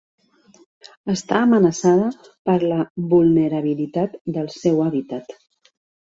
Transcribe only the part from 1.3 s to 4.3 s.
amenaçada per la vulnerabilitat